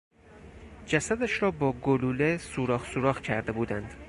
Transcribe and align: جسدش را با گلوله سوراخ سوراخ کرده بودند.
جسدش 0.85 1.41
را 1.41 1.51
با 1.51 1.71
گلوله 1.71 2.37
سوراخ 2.37 2.85
سوراخ 2.91 3.21
کرده 3.21 3.51
بودند. 3.51 3.93